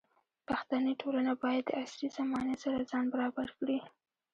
[0.47, 3.79] پښتني ټولنه باید د عصري زمانې سره ځان برابر کړي.